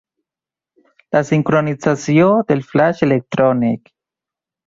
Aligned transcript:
La 1.15 1.21
sincronització 1.27 2.31
del 2.51 2.65
flaix 2.71 3.05
electrònic. 3.09 3.93